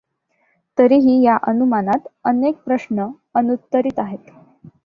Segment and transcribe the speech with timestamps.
[0.77, 3.07] तरीही या अनुमानात अनेक प्रश्न
[3.35, 4.31] अनुत्तरित आहेत.